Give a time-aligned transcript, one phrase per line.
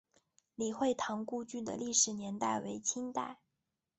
[0.55, 3.37] 李惠堂故居的历史年代为清代。